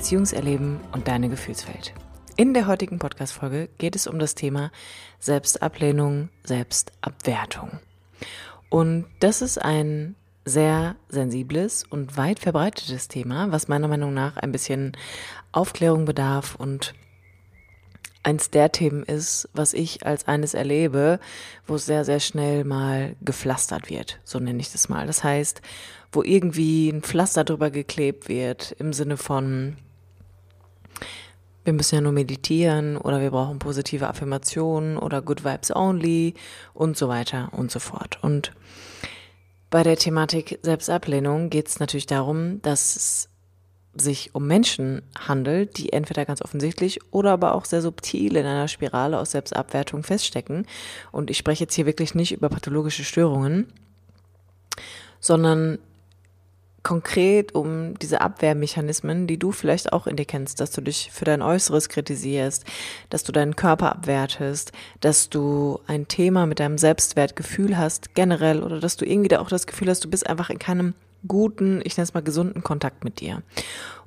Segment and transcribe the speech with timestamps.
[0.00, 1.92] Beziehungserleben und deine Gefühlswelt.
[2.38, 4.72] In der heutigen Podcast-Folge geht es um das Thema
[5.18, 7.80] Selbstablehnung, Selbstabwertung.
[8.70, 10.16] Und das ist ein
[10.46, 14.96] sehr sensibles und weit verbreitetes Thema, was meiner Meinung nach ein bisschen
[15.52, 16.94] Aufklärung bedarf und
[18.22, 21.20] eins der Themen ist, was ich als eines erlebe,
[21.66, 25.06] wo es sehr, sehr schnell mal gepflastert wird, so nenne ich das mal.
[25.06, 25.60] Das heißt,
[26.10, 29.76] wo irgendwie ein Pflaster drüber geklebt wird, im Sinne von,
[31.64, 36.34] wir müssen ja nur meditieren oder wir brauchen positive Affirmationen oder Good Vibes Only
[36.72, 38.18] und so weiter und so fort.
[38.22, 38.52] Und
[39.68, 43.28] bei der Thematik Selbstablehnung geht es natürlich darum, dass es
[43.94, 48.68] sich um Menschen handelt, die entweder ganz offensichtlich oder aber auch sehr subtil in einer
[48.68, 50.66] Spirale aus Selbstabwertung feststecken.
[51.12, 53.72] Und ich spreche jetzt hier wirklich nicht über pathologische Störungen,
[55.18, 55.78] sondern
[56.82, 61.24] konkret um diese Abwehrmechanismen, die du vielleicht auch in dir kennst, dass du dich für
[61.24, 62.64] dein Äußeres kritisierst,
[63.10, 68.80] dass du deinen Körper abwertest, dass du ein Thema mit deinem Selbstwertgefühl hast generell oder
[68.80, 70.94] dass du irgendwie auch das Gefühl hast, du bist einfach in keinem
[71.28, 73.42] guten, ich nenne es mal gesunden Kontakt mit dir.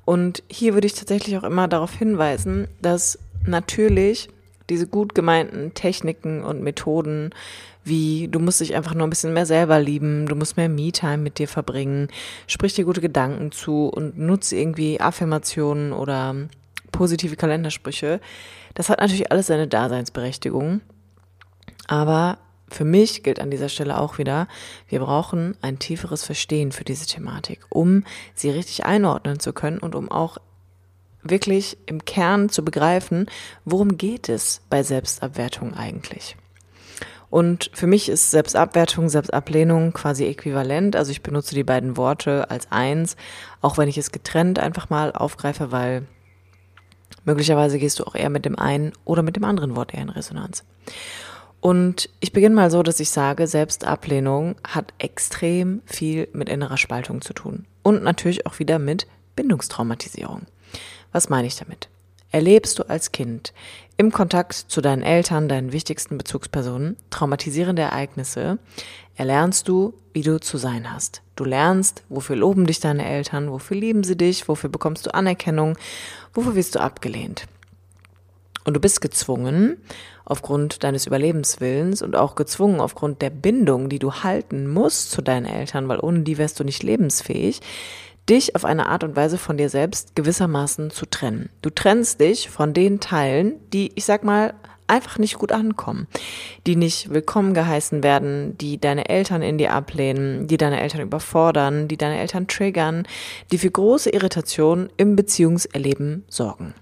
[0.04, 4.28] Und hier würde ich tatsächlich auch immer darauf hinweisen, dass natürlich
[4.70, 7.30] diese gut gemeinten Techniken und Methoden
[7.84, 11.18] wie du musst dich einfach nur ein bisschen mehr selber lieben, du musst mehr Me-Time
[11.18, 12.08] mit dir verbringen,
[12.46, 16.34] sprich dir gute Gedanken zu und nutze irgendwie Affirmationen oder
[16.92, 18.20] positive Kalendersprüche.
[18.74, 20.80] Das hat natürlich alles seine Daseinsberechtigung.
[21.86, 24.48] Aber für mich gilt an dieser Stelle auch wieder,
[24.88, 28.04] wir brauchen ein tieferes Verstehen für diese Thematik, um
[28.34, 30.38] sie richtig einordnen zu können und um auch
[31.24, 33.26] wirklich im Kern zu begreifen,
[33.64, 36.36] worum geht es bei Selbstabwertung eigentlich.
[37.30, 40.94] Und für mich ist Selbstabwertung, Selbstablehnung quasi äquivalent.
[40.94, 43.16] Also ich benutze die beiden Worte als eins,
[43.60, 46.06] auch wenn ich es getrennt einfach mal aufgreife, weil
[47.24, 50.10] möglicherweise gehst du auch eher mit dem einen oder mit dem anderen Wort eher in
[50.10, 50.62] Resonanz.
[51.60, 57.20] Und ich beginne mal so, dass ich sage, Selbstablehnung hat extrem viel mit innerer Spaltung
[57.20, 57.66] zu tun.
[57.82, 60.42] Und natürlich auch wieder mit Bindungstraumatisierung.
[61.14, 61.88] Was meine ich damit?
[62.32, 63.52] Erlebst du als Kind
[63.96, 68.58] im Kontakt zu deinen Eltern, deinen wichtigsten Bezugspersonen, traumatisierende Ereignisse,
[69.14, 71.22] erlernst du, wie du zu sein hast.
[71.36, 75.78] Du lernst, wofür loben dich deine Eltern, wofür lieben sie dich, wofür bekommst du Anerkennung,
[76.32, 77.46] wofür wirst du abgelehnt.
[78.64, 79.76] Und du bist gezwungen,
[80.24, 85.46] aufgrund deines Überlebenswillens und auch gezwungen aufgrund der Bindung, die du halten musst zu deinen
[85.46, 87.60] Eltern, weil ohne die wärst du nicht lebensfähig,
[88.28, 91.50] dich auf eine Art und Weise von dir selbst gewissermaßen zu trennen.
[91.62, 94.54] Du trennst dich von den Teilen, die, ich sag mal,
[94.86, 96.06] einfach nicht gut ankommen,
[96.66, 101.88] die nicht willkommen geheißen werden, die deine Eltern in dir ablehnen, die deine Eltern überfordern,
[101.88, 103.06] die deine Eltern triggern,
[103.50, 106.74] die für große Irritation im Beziehungserleben sorgen.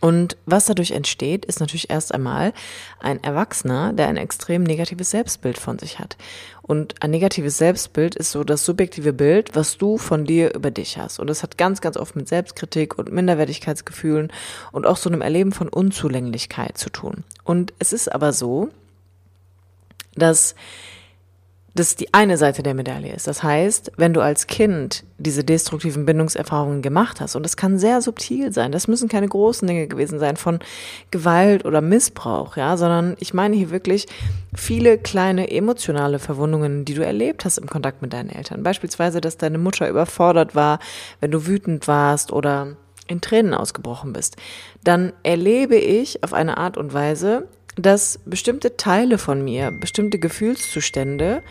[0.00, 2.52] Und was dadurch entsteht, ist natürlich erst einmal
[3.00, 6.16] ein Erwachsener, der ein extrem negatives Selbstbild von sich hat.
[6.62, 10.98] Und ein negatives Selbstbild ist so das subjektive Bild, was du von dir über dich
[10.98, 11.18] hast.
[11.18, 14.30] Und das hat ganz, ganz oft mit Selbstkritik und Minderwertigkeitsgefühlen
[14.70, 17.24] und auch so einem Erleben von Unzulänglichkeit zu tun.
[17.42, 18.68] Und es ist aber so,
[20.14, 20.54] dass
[21.78, 23.26] das die eine Seite der Medaille ist.
[23.26, 28.00] Das heißt, wenn du als Kind diese destruktiven Bindungserfahrungen gemacht hast, und das kann sehr
[28.02, 30.58] subtil sein, das müssen keine großen Dinge gewesen sein von
[31.10, 34.06] Gewalt oder Missbrauch, ja, sondern ich meine hier wirklich
[34.54, 38.62] viele kleine emotionale Verwundungen, die du erlebt hast im Kontakt mit deinen Eltern.
[38.62, 40.80] Beispielsweise, dass deine Mutter überfordert war,
[41.20, 44.36] wenn du wütend warst oder in Tränen ausgebrochen bist,
[44.84, 51.42] dann erlebe ich auf eine Art und Weise, dass bestimmte Teile von mir, bestimmte Gefühlszustände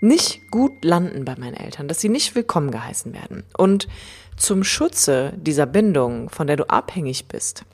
[0.00, 3.44] nicht gut landen bei meinen Eltern, dass sie nicht willkommen geheißen werden.
[3.56, 3.88] Und
[4.36, 7.64] zum Schutze dieser Bindung, von der du abhängig bist,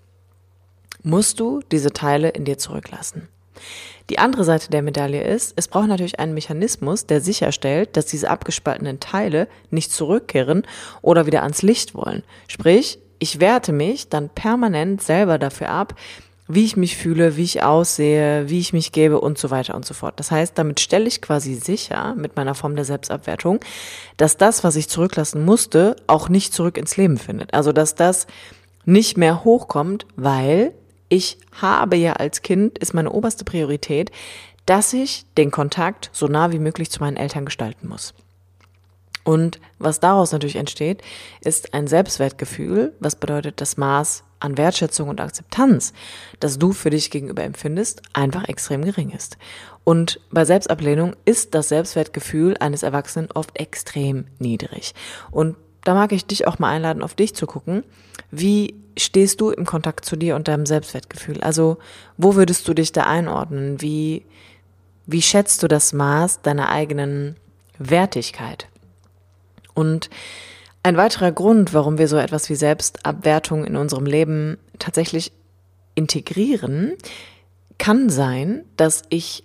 [1.03, 3.29] musst du diese Teile in dir zurücklassen.
[4.11, 8.31] Die andere Seite der Medaille ist, es braucht natürlich einen Mechanismus, der sicherstellt, dass diese
[8.31, 10.65] abgespaltenen Teile nicht zurückkehren
[11.03, 12.23] oder wieder ans Licht wollen.
[12.49, 15.95] Sprich, ich werte mich dann permanent selber dafür ab,
[16.49, 19.85] wie ich mich fühle, wie ich aussehe, wie ich mich gebe und so weiter und
[19.85, 20.19] so fort.
[20.19, 23.61] Das heißt, damit stelle ich quasi sicher mit meiner Form der Selbstabwertung,
[24.17, 27.53] dass das, was ich zurücklassen musste, auch nicht zurück ins Leben findet.
[27.53, 28.27] Also, dass das
[28.85, 30.73] nicht mehr hochkommt, weil
[31.09, 34.11] ich habe ja als Kind, ist meine oberste Priorität,
[34.67, 38.15] dass ich den Kontakt so nah wie möglich zu meinen Eltern gestalten muss.
[39.25, 41.03] Und was daraus natürlich entsteht,
[41.41, 45.93] ist ein Selbstwertgefühl, was bedeutet das Maß an Wertschätzung und Akzeptanz,
[46.41, 49.39] das du für dich gegenüber empfindest, einfach extrem gering ist.
[49.85, 54.95] Und bei Selbstablehnung ist das Selbstwertgefühl eines Erwachsenen oft extrem niedrig.
[55.31, 57.85] Und da mag ich dich auch mal einladen, auf dich zu gucken.
[58.31, 61.41] Wie stehst du im Kontakt zu dir und deinem Selbstwertgefühl?
[61.41, 61.79] Also,
[62.17, 63.81] wo würdest du dich da einordnen?
[63.81, 64.25] Wie,
[65.07, 67.37] wie schätzt du das Maß deiner eigenen
[67.79, 68.67] Wertigkeit?
[69.75, 70.11] Und
[70.87, 75.33] ein weiterer Grund, warum wir so etwas wie Selbstabwertung in unserem Leben tatsächlich
[75.97, 76.93] integrieren,
[77.77, 79.43] kann sein, dass ich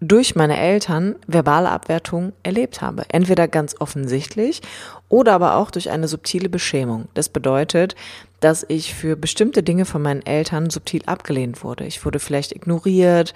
[0.00, 3.04] durch meine Eltern verbale Abwertung erlebt habe.
[3.08, 4.60] Entweder ganz offensichtlich
[5.08, 7.06] oder aber auch durch eine subtile Beschämung.
[7.14, 7.94] Das bedeutet,
[8.40, 11.84] dass ich für bestimmte Dinge von meinen Eltern subtil abgelehnt wurde.
[11.84, 13.32] Ich wurde vielleicht ignoriert,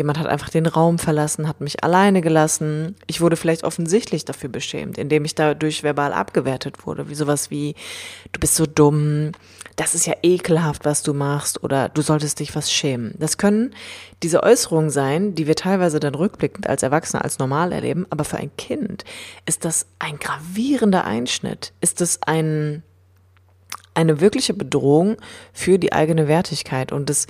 [0.00, 2.96] Jemand hat einfach den Raum verlassen, hat mich alleine gelassen.
[3.06, 7.10] Ich wurde vielleicht offensichtlich dafür beschämt, indem ich dadurch verbal abgewertet wurde.
[7.10, 7.74] Wie sowas wie,
[8.32, 9.32] du bist so dumm,
[9.76, 13.14] das ist ja ekelhaft, was du machst, oder du solltest dich was schämen.
[13.18, 13.74] Das können
[14.22, 18.38] diese Äußerungen sein, die wir teilweise dann rückblickend als Erwachsene als normal erleben, aber für
[18.38, 19.04] ein Kind
[19.44, 21.74] ist das ein gravierender Einschnitt.
[21.82, 22.82] Ist es ein,
[23.92, 25.18] eine wirkliche Bedrohung
[25.52, 27.26] für die eigene Wertigkeit und es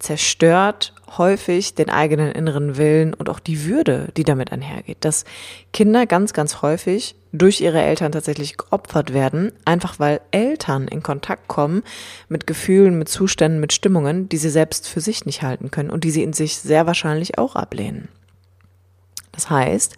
[0.00, 4.98] zerstört häufig den eigenen inneren Willen und auch die Würde, die damit einhergeht.
[5.00, 5.24] Dass
[5.72, 11.48] Kinder ganz, ganz häufig durch ihre Eltern tatsächlich geopfert werden, einfach weil Eltern in Kontakt
[11.48, 11.82] kommen
[12.28, 16.04] mit Gefühlen, mit Zuständen, mit Stimmungen, die sie selbst für sich nicht halten können und
[16.04, 18.08] die sie in sich sehr wahrscheinlich auch ablehnen.
[19.32, 19.94] Das heißt,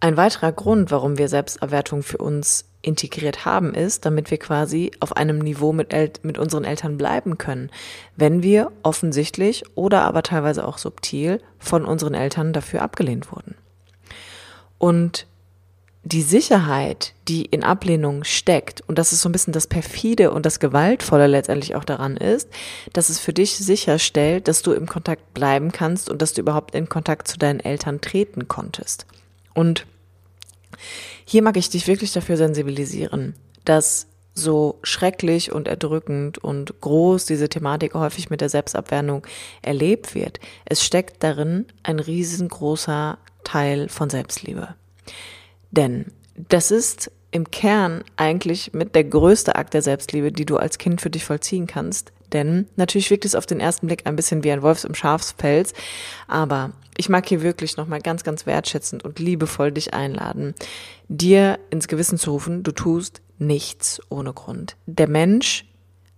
[0.00, 5.16] ein weiterer Grund, warum wir Selbsterwertung für uns integriert haben, ist, damit wir quasi auf
[5.16, 7.70] einem Niveau mit, El mit unseren Eltern bleiben können,
[8.14, 13.56] wenn wir offensichtlich oder aber teilweise auch subtil von unseren Eltern dafür abgelehnt wurden.
[14.78, 15.26] Und
[16.04, 20.46] die Sicherheit, die in Ablehnung steckt, und das ist so ein bisschen das perfide und
[20.46, 22.48] das gewaltvolle letztendlich auch daran ist,
[22.92, 26.76] dass es für dich sicherstellt, dass du im Kontakt bleiben kannst und dass du überhaupt
[26.76, 29.06] in Kontakt zu deinen Eltern treten konntest.
[29.56, 29.86] Und
[31.24, 37.48] hier mag ich dich wirklich dafür sensibilisieren, dass so schrecklich und erdrückend und groß diese
[37.48, 39.26] Thematik häufig mit der Selbstabwertung
[39.62, 40.40] erlebt wird.
[40.66, 44.74] Es steckt darin ein riesengroßer Teil von Selbstliebe.
[45.70, 50.78] Denn das ist im Kern eigentlich mit der größte Akt der Selbstliebe, die du als
[50.78, 52.12] Kind für dich vollziehen kannst.
[52.32, 55.72] Denn natürlich wirkt es auf den ersten Blick ein bisschen wie ein Wolfs im Schafspelz,
[56.26, 60.54] aber ich mag hier wirklich nochmal ganz, ganz wertschätzend und liebevoll dich einladen,
[61.08, 64.76] dir ins Gewissen zu rufen, du tust nichts ohne Grund.
[64.86, 65.66] Der Mensch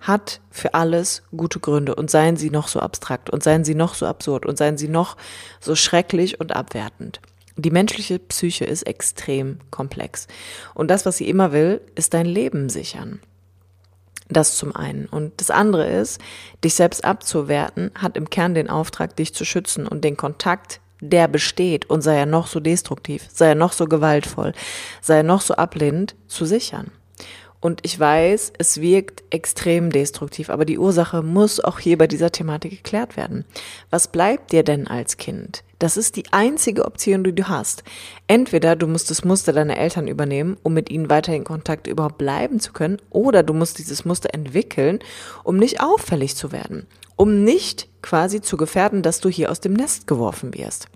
[0.01, 3.95] hat für alles gute Gründe und seien sie noch so abstrakt und seien sie noch
[3.95, 5.17] so absurd und seien sie noch
[5.61, 7.21] so schrecklich und abwertend.
[7.59, 10.29] Die menschliche Psyche ist extrem komplex.
[10.75, 13.19] Und das, was sie immer will, ist dein Leben sichern.
[14.29, 15.07] Das zum einen.
[15.07, 16.21] Und das andere ist,
[16.63, 21.27] dich selbst abzuwerten, hat im Kern den Auftrag, dich zu schützen und den Kontakt, der
[21.27, 24.53] besteht und sei er noch so destruktiv, sei er noch so gewaltvoll,
[25.01, 26.93] sei er noch so ablehnend, zu sichern.
[27.61, 32.31] Und ich weiß, es wirkt extrem destruktiv, aber die Ursache muss auch hier bei dieser
[32.31, 33.45] Thematik geklärt werden.
[33.91, 35.65] Was bleibt dir denn als Kind?
[35.79, 37.85] Das ist die einzige Option, die du hast.
[38.27, 42.19] Entweder du musst das Muster deiner Eltern übernehmen, um mit ihnen weiter in Kontakt überhaupt
[42.19, 44.99] bleiben zu können, oder du musst dieses Muster entwickeln,
[45.45, 49.75] um nicht auffällig zu werden, um nicht quasi zu gefährden, dass du hier aus dem
[49.75, 50.89] Nest geworfen wirst.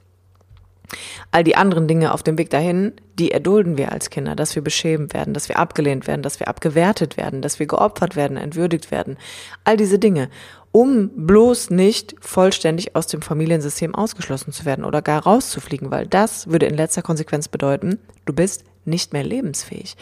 [1.31, 4.63] All die anderen Dinge auf dem Weg dahin, die erdulden wir als Kinder, dass wir
[4.63, 8.91] beschämt werden, dass wir abgelehnt werden, dass wir abgewertet werden, dass wir geopfert werden, entwürdigt
[8.91, 9.17] werden.
[9.65, 10.29] All diese Dinge,
[10.73, 16.49] um bloß nicht vollständig aus dem Familiensystem ausgeschlossen zu werden oder gar rauszufliegen, weil das
[16.49, 19.97] würde in letzter Konsequenz bedeuten, du bist nicht mehr lebensfähig.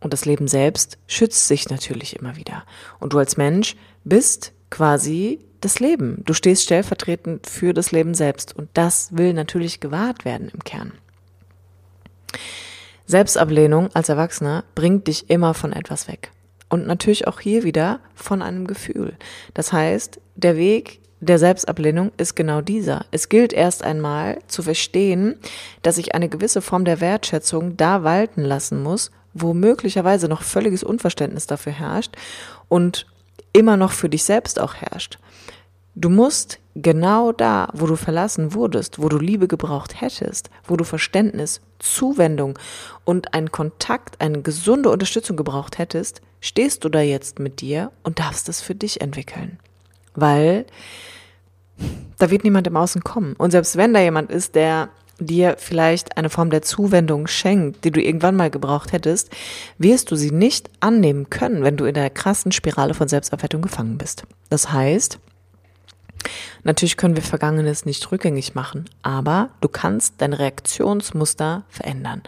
[0.00, 2.64] Und das Leben selbst schützt sich natürlich immer wieder.
[3.00, 6.22] Und du als Mensch bist quasi das Leben.
[6.24, 10.92] Du stehst stellvertretend für das Leben selbst und das will natürlich gewahrt werden im Kern.
[13.06, 16.30] Selbstablehnung als Erwachsener bringt dich immer von etwas weg.
[16.68, 19.16] Und natürlich auch hier wieder von einem Gefühl.
[19.54, 23.06] Das heißt, der Weg der Selbstablehnung ist genau dieser.
[23.10, 25.36] Es gilt erst einmal zu verstehen,
[25.82, 30.82] dass ich eine gewisse Form der Wertschätzung da walten lassen muss, wo möglicherweise noch völliges
[30.82, 32.16] Unverständnis dafür herrscht
[32.68, 33.06] und
[33.52, 35.18] immer noch für dich selbst auch herrscht.
[35.98, 40.84] Du musst genau da, wo du verlassen wurdest, wo du Liebe gebraucht hättest, wo du
[40.84, 42.58] Verständnis, Zuwendung
[43.06, 48.18] und einen Kontakt, eine gesunde Unterstützung gebraucht hättest, stehst du da jetzt mit dir und
[48.18, 49.58] darfst es für dich entwickeln.
[50.14, 50.66] Weil
[52.18, 53.32] da wird niemand im Außen kommen.
[53.32, 57.90] Und selbst wenn da jemand ist, der dir vielleicht eine Form der Zuwendung schenkt, die
[57.90, 59.30] du irgendwann mal gebraucht hättest,
[59.78, 63.96] wirst du sie nicht annehmen können, wenn du in der krassen Spirale von Selbsterwertung gefangen
[63.96, 64.24] bist.
[64.50, 65.18] Das heißt,
[66.64, 72.22] Natürlich können wir Vergangenes nicht rückgängig machen, aber du kannst dein Reaktionsmuster verändern.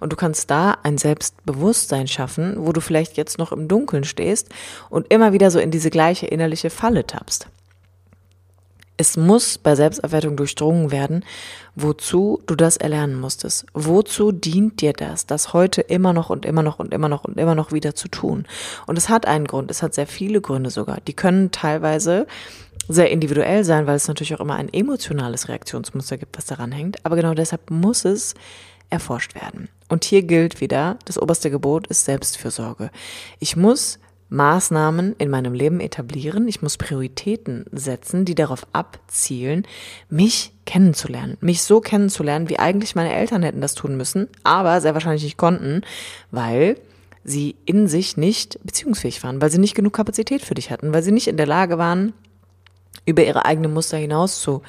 [0.00, 4.48] Und du kannst da ein Selbstbewusstsein schaffen, wo du vielleicht jetzt noch im Dunkeln stehst
[4.90, 7.48] und immer wieder so in diese gleiche innerliche Falle tappst.
[8.96, 11.24] Es muss bei Selbsterwertung durchdrungen werden,
[11.74, 13.66] wozu du das erlernen musstest.
[13.74, 17.36] Wozu dient dir das, das heute immer noch und immer noch und immer noch und
[17.36, 18.46] immer noch wieder zu tun?
[18.86, 20.98] Und es hat einen Grund, es hat sehr viele Gründe sogar.
[21.08, 22.28] Die können teilweise
[22.88, 27.04] sehr individuell sein, weil es natürlich auch immer ein emotionales Reaktionsmuster gibt, was daran hängt.
[27.04, 28.34] Aber genau deshalb muss es
[28.90, 29.68] erforscht werden.
[29.88, 32.90] Und hier gilt wieder, das oberste Gebot ist Selbstfürsorge.
[33.38, 33.98] Ich muss
[34.28, 36.48] Maßnahmen in meinem Leben etablieren.
[36.48, 39.66] Ich muss Prioritäten setzen, die darauf abzielen,
[40.08, 41.36] mich kennenzulernen.
[41.40, 45.36] Mich so kennenzulernen, wie eigentlich meine Eltern hätten das tun müssen, aber sehr wahrscheinlich nicht
[45.36, 45.82] konnten,
[46.30, 46.76] weil
[47.22, 51.02] sie in sich nicht beziehungsfähig waren, weil sie nicht genug Kapazität für dich hatten, weil
[51.02, 52.12] sie nicht in der Lage waren,
[53.06, 54.62] über ihre eigenen Muster hinaus zu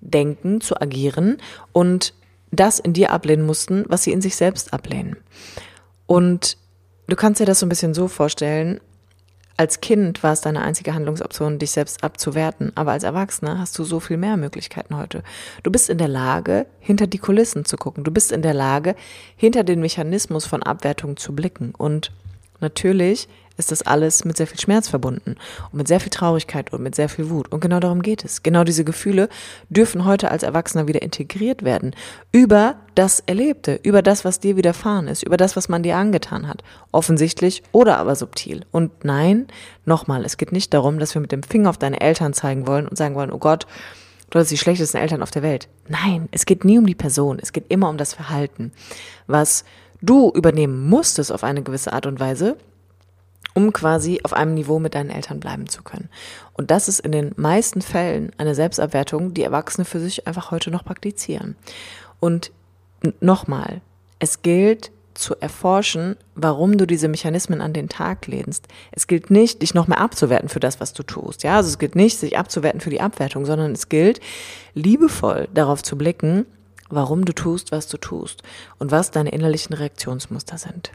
[0.00, 1.38] denken, zu agieren
[1.72, 2.14] und
[2.50, 5.16] das in dir ablehnen mussten, was sie in sich selbst ablehnen.
[6.06, 6.56] Und
[7.08, 8.80] du kannst dir das so ein bisschen so vorstellen,
[9.56, 13.84] als Kind war es deine einzige Handlungsoption, dich selbst abzuwerten, aber als Erwachsener hast du
[13.84, 15.22] so viel mehr Möglichkeiten heute.
[15.62, 18.02] Du bist in der Lage, hinter die Kulissen zu gucken.
[18.02, 18.96] Du bist in der Lage,
[19.36, 21.72] hinter den Mechanismus von Abwertung zu blicken.
[21.76, 22.10] Und
[22.60, 25.36] natürlich ist das alles mit sehr viel Schmerz verbunden
[25.70, 27.50] und mit sehr viel Traurigkeit und mit sehr viel Wut.
[27.52, 28.42] Und genau darum geht es.
[28.42, 29.28] Genau diese Gefühle
[29.68, 31.94] dürfen heute als Erwachsener wieder integriert werden.
[32.32, 36.48] Über das Erlebte, über das, was dir widerfahren ist, über das, was man dir angetan
[36.48, 36.62] hat.
[36.92, 38.64] Offensichtlich oder aber subtil.
[38.72, 39.46] Und nein,
[39.84, 42.88] nochmal, es geht nicht darum, dass wir mit dem Finger auf deine Eltern zeigen wollen
[42.88, 43.66] und sagen wollen, oh Gott,
[44.30, 45.68] du hast die schlechtesten Eltern auf der Welt.
[45.88, 48.72] Nein, es geht nie um die Person, es geht immer um das Verhalten,
[49.26, 49.64] was
[50.02, 52.56] du übernehmen musstest auf eine gewisse Art und Weise,
[53.52, 56.08] um quasi auf einem Niveau mit deinen Eltern bleiben zu können.
[56.54, 60.70] Und das ist in den meisten Fällen eine Selbstabwertung, die Erwachsene für sich einfach heute
[60.70, 61.56] noch praktizieren.
[62.20, 62.52] Und
[63.20, 63.80] nochmal,
[64.18, 68.66] es gilt zu erforschen, warum du diese Mechanismen an den Tag lehnst.
[68.90, 71.44] Es gilt nicht, dich noch mehr abzuwerten für das, was du tust.
[71.44, 74.20] Ja, also es gilt nicht, sich abzuwerten für die Abwertung, sondern es gilt,
[74.74, 76.46] liebevoll darauf zu blicken,
[76.90, 78.42] warum du tust, was du tust
[78.78, 80.90] und was deine innerlichen Reaktionsmuster sind.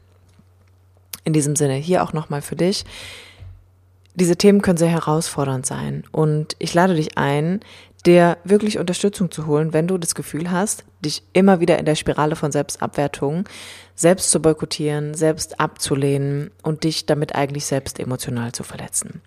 [1.30, 2.86] In diesem Sinne hier auch nochmal für dich.
[4.16, 7.60] Diese Themen können sehr herausfordernd sein und ich lade dich ein,
[8.04, 11.94] dir wirklich Unterstützung zu holen, wenn du das Gefühl hast, dich immer wieder in der
[11.94, 13.44] Spirale von Selbstabwertung
[13.94, 19.22] selbst zu boykottieren, selbst abzulehnen und dich damit eigentlich selbst emotional zu verletzen.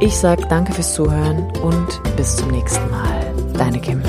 [0.00, 3.34] Ich sage danke fürs Zuhören und bis zum nächsten Mal.
[3.54, 4.00] Deine Kim.